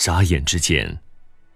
[0.00, 0.98] 眨眼之间，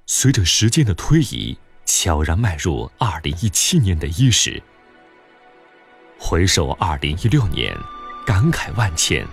[0.04, 4.62] 随着时间的推移，悄然迈入二零一七年的伊始。
[6.18, 7.74] 回首二零一六年，
[8.26, 9.26] 感慨万千。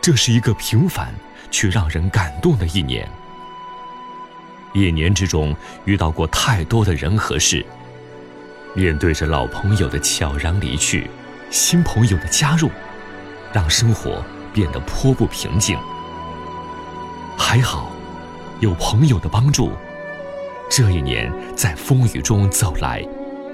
[0.00, 1.14] 这是一个平凡
[1.52, 3.08] 却让人感动的一年。
[4.72, 5.54] 一年之中
[5.84, 7.64] 遇到过太多的人和事，
[8.74, 11.08] 面对着老朋友的悄然离去，
[11.48, 12.68] 新朋友的加入，
[13.52, 14.20] 让生活
[14.52, 15.78] 变得颇不平静。
[17.38, 17.89] 还好，
[18.60, 19.72] 有朋友的帮助，
[20.70, 23.02] 这一年在风雨中走来，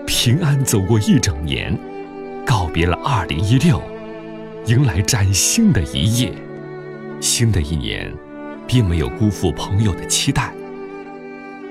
[0.05, 1.79] 平安走过一整年，
[2.45, 3.81] 告别了二零一六，
[4.67, 6.33] 迎来崭新的一页。
[7.21, 8.13] 新的一年，
[8.67, 10.53] 并没有辜负朋友的期待。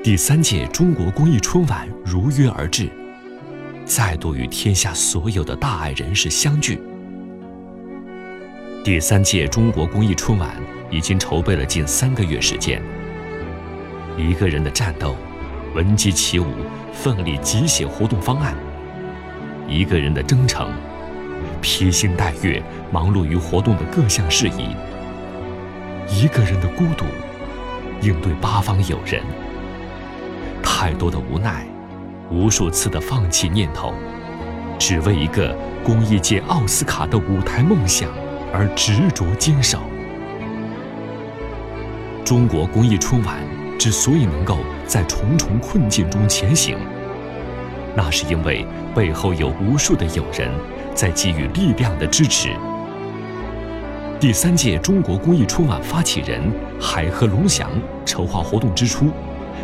[0.01, 2.89] 第三届中国公益春晚如约而至，
[3.83, 6.79] 再度与天下所有的大爱人士相聚。
[8.81, 10.55] 第三届中国公益春晚
[10.89, 12.81] 已经筹备了近三个月时间。
[14.17, 15.15] 一个人的战斗，
[15.73, 16.45] 闻鸡起舞，
[16.93, 18.53] 奋力集写活动方案；
[19.67, 20.71] 一个人的征程，
[21.61, 24.73] 披星戴月，忙碌于活动的各项事宜；
[26.09, 27.03] 一个人的孤独，
[28.01, 29.21] 应对八方友人。
[30.63, 31.65] 太多的无奈，
[32.31, 33.93] 无数次的放弃念头，
[34.79, 38.09] 只为一个公益界奥斯卡的舞台梦想
[38.53, 39.79] 而执着坚守。
[42.23, 43.37] 中国公益春晚
[43.85, 46.75] 之所以能够在重重困境中前行，
[47.95, 50.51] 那是因为背后有无数的友人
[50.95, 52.49] 在给予力量的支持。
[54.19, 56.41] 第三届中国公益春晚发起人
[56.81, 57.69] 海河龙翔
[58.03, 59.11] 筹划活动之初。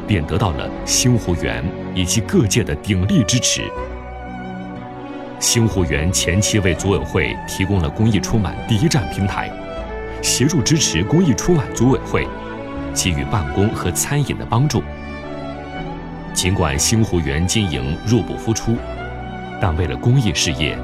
[0.08, 1.64] 便得到了星湖园
[1.95, 3.64] 以及各界的鼎力支持。
[5.39, 9.49] 星湖园前期为组委会提供了公益春晚第一站平台，
[10.22, 12.27] 协助支持公益春晚组委会，
[12.94, 14.84] 给予办公和餐饮的帮助。
[16.34, 18.75] 尽管星湖园经营入不敷出，
[19.59, 20.77] 但为了公益事业，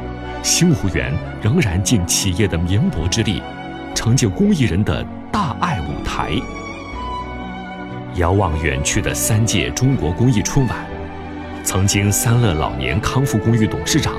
[0.44, 3.42] 星湖园仍然尽企业的绵薄之力，
[3.96, 6.31] 成就公益人的大爱舞台。
[8.16, 10.78] 遥望远去的三届中国公益春晚，
[11.64, 14.16] 曾经三乐老年康复公寓董事长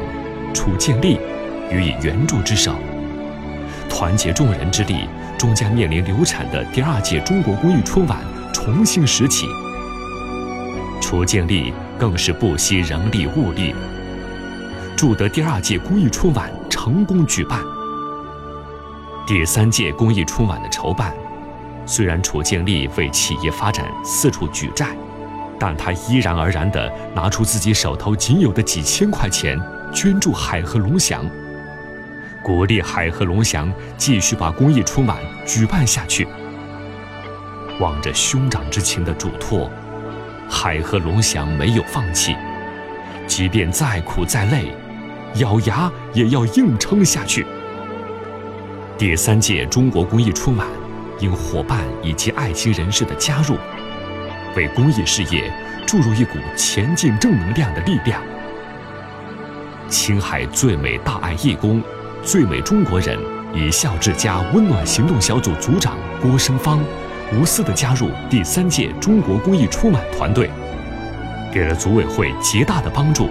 [0.54, 1.18] 楚建立
[1.70, 2.74] 予以援助之手，
[3.88, 8.18] 团结众人之力，终将面临流产的第二届中国公益春晚
[8.52, 9.46] 重新拾起。
[11.00, 13.74] 楚建立更是不惜人力物力，
[14.96, 17.60] 助得第二届公益春晚成功举办。
[19.26, 21.12] 第三届公益春晚的筹办。
[21.86, 24.94] 虽然楚建立为企业发展四处举债，
[25.58, 29.58] 但他依然而然地拿出自己手头仅有的几千块钱
[29.94, 31.24] 捐助海河龙翔，
[32.48, 36.26] 鼓励海和龙翔继续把公益春晚举办下去。
[37.78, 39.70] 望着兄长之情的嘱托，
[40.48, 42.34] 海和龙翔没有放弃，
[43.26, 44.72] 即便再苦再累，
[45.34, 47.44] 咬牙也要硬撑下去。
[48.96, 50.66] 第三届中国公益春晚。
[51.20, 53.58] 因伙伴以及爱心人士的加入，
[54.56, 55.52] 为公益事业
[55.84, 58.22] 注入一股前进正能量的力量。
[59.88, 61.82] 青海最美大爱义工、
[62.28, 63.18] 最美中国人
[63.54, 66.78] 以孝治家温暖行动小组组长郭生芳，
[67.32, 70.50] 无私的加入第三届中国公益春晚团队，
[71.50, 73.30] 给了组委会极大的帮助，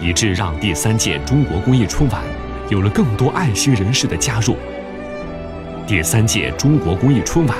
[0.00, 2.22] 以致让第三届中国公益春晚
[2.70, 4.56] 有了更多爱心人士的加入。
[5.86, 7.58] 第三届中国公益春晚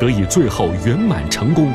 [0.00, 1.72] 得以最后圆满成功。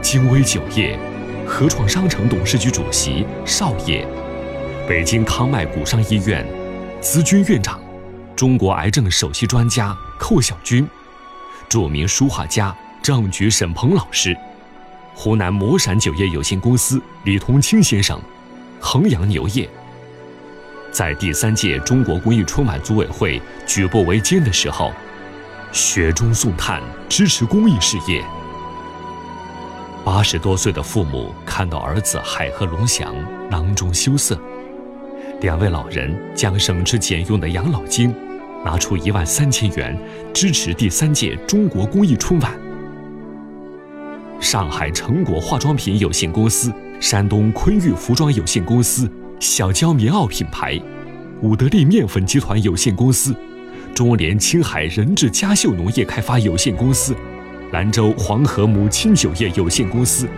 [0.00, 0.96] 金威酒业、
[1.44, 4.06] 合创商城董事局主席邵烨，
[4.88, 6.44] 北京康迈骨伤医院
[7.00, 7.80] 资军院长、
[8.34, 10.86] 中国癌症首席专家寇小军，
[11.68, 14.36] 著名书画家郑举沈鹏老师，
[15.14, 18.20] 湖南魔闪酒业有限公司李同清先生，
[18.80, 19.68] 衡阳牛业。
[20.90, 24.92] 在第三届中国公益春晚组委会举步维艰的时候，
[25.70, 28.22] 雪中送炭支持公益事业。
[30.04, 33.14] 八十多岁的父母看到儿子海河龙翔
[33.48, 34.36] 囊中羞涩，
[35.42, 38.14] 两位老人将省吃俭用的养老金
[38.64, 39.98] 拿出一万三千元
[40.32, 42.52] 支持第三届中国公益春晚。
[44.40, 49.10] 上海成果化妆品有限公司、山东昆玉服装有限公司。
[49.40, 50.80] 小娇棉袄品牌，
[51.40, 53.34] 武德利面粉集团有限公司，
[53.92, 57.16] 中联青海人智嘉秀农业开发有限公司，
[57.72, 60.28] 兰州黄河母亲酒业有限公司，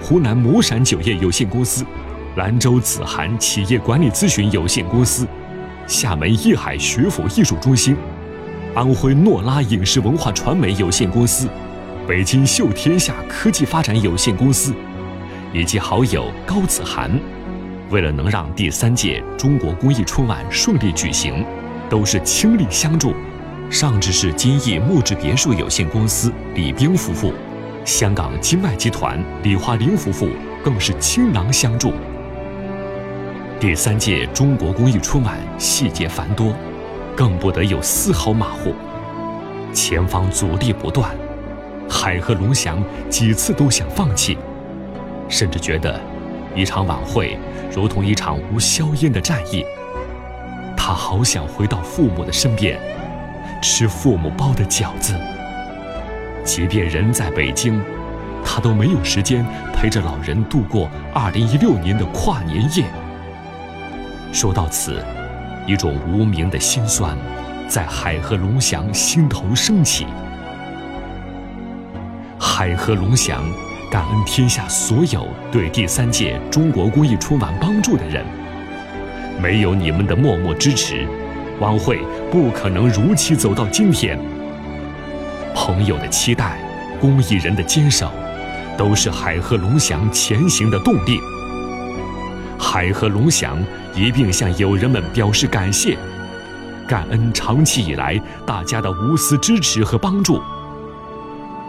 [0.00, 1.84] 湖南魔闪酒业有限公司，
[2.36, 5.24] 兰州子涵企业管理咨询有限公司，
[5.86, 7.96] 厦门艺海学府艺术中心，
[8.74, 11.48] 安徽诺拉影视文化传媒有限公司、
[12.08, 14.74] 北京秀天下科技发展有限公司，
[15.52, 17.08] 以及好友高子涵，
[17.90, 21.46] 为了能让第三届中国公益春晚顺利举行，
[21.88, 23.14] 都是倾力相助。
[23.70, 27.32] 上至是金逸木质别墅有限公司李冰夫妇，
[27.84, 30.28] 香港金麦集团李华林夫妇
[30.64, 31.92] 更是倾囊相助。
[33.64, 36.54] 第三届中国公益春晚细节繁多。
[37.16, 38.74] 更不得有丝毫马虎，
[39.72, 41.10] 前方阻力不断，
[41.88, 44.36] 海和龙翔几次都想放弃，
[45.30, 45.98] 甚至觉得
[46.54, 47.38] 一场晚会
[47.74, 49.64] 如同一场无硝烟的战役。
[50.76, 52.78] 他好想回到父母的身边，
[53.62, 55.14] 吃父母包的饺子。
[56.44, 57.82] 即便人在北京，
[58.44, 62.84] 他都没有时间陪着老人度过2016年的跨年夜。
[64.34, 65.02] 说到此。
[65.66, 67.16] 一种无名的心酸，
[67.66, 70.06] 在海和龙翔心头升起。
[72.38, 73.42] 海和龙翔
[73.90, 78.22] 感恩天下所有对第三届中国公益春晚帮助的人，
[79.40, 81.06] 没有你们的默默支持，
[81.60, 82.00] 晚会
[82.30, 84.18] 不可能如期走到今天。
[85.54, 86.58] 朋友的期待，
[87.00, 88.10] 公益人的坚守，
[88.76, 91.18] 都是海和龙翔前行的动力。
[92.58, 93.62] 海和龙翔
[93.94, 95.96] 一并向友人们表示感谢，
[96.86, 100.40] 感恩长期以来大家的无私支持和帮助。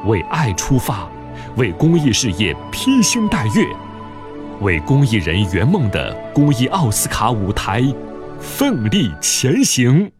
[0.05, 1.07] 为爱出发，
[1.55, 3.65] 为公益事业披星戴月，
[4.61, 7.83] 为公益人圆梦的公益奥斯卡舞台
[8.39, 10.11] 奋力前行。